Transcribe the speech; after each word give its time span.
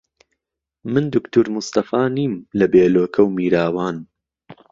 من 0.93 1.03
دوکتور 1.13 1.45
موستهفا 1.55 2.01
نیم 2.17 2.33
له 2.59 2.65
بێلۆکه 2.71 3.21
و 3.23 3.33
میراوان 3.37 3.95